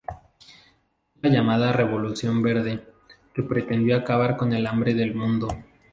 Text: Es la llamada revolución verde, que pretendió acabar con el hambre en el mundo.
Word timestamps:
Es 1.13 1.21
la 1.21 1.29
llamada 1.29 1.71
revolución 1.73 2.41
verde, 2.41 2.83
que 3.35 3.43
pretendió 3.43 3.95
acabar 3.95 4.35
con 4.35 4.51
el 4.51 4.65
hambre 4.65 4.93
en 4.93 4.99
el 4.99 5.13
mundo. 5.13 5.47